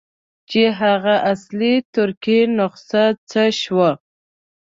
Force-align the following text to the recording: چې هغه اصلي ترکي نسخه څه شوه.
چې 0.49 0.61
هغه 0.79 1.15
اصلي 1.33 1.73
ترکي 1.93 2.39
نسخه 2.57 3.05
څه 3.29 3.43
شوه. 3.61 3.91